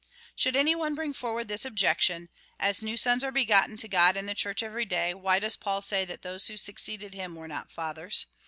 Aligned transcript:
^ 0.01 0.03
Should 0.35 0.55
any 0.55 0.73
one 0.73 0.95
bring 0.95 1.13
forward 1.13 1.47
this 1.47 1.63
objection," 1.63 2.29
As 2.69 2.81
new 2.81 2.97
sons 2.97 3.23
are 3.23 3.31
begotten 3.31 3.77
to 3.77 3.87
God 3.87 4.17
in 4.17 4.25
the 4.25 4.33
Church 4.33 4.63
every 4.63 4.83
day, 4.83 5.13
why 5.13 5.37
does 5.37 5.55
Paul 5.55 5.79
say 5.83 6.05
that 6.05 6.23
those 6.23 6.47
who 6.47 6.57
succeeded 6.57 7.13
him 7.13 7.35
were 7.35 7.47
not 7.47 7.69
fathers 7.69 8.25